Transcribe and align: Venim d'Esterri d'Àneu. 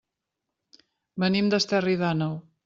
Venim 1.25 1.53
d'Esterri 1.53 1.95
d'Àneu. 2.01 2.35